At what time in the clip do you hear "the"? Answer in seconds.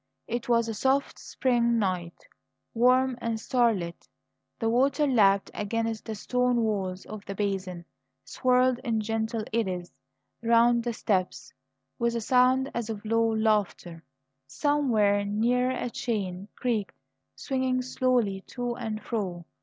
4.57-4.67, 6.05-6.15, 7.25-7.35, 10.85-10.93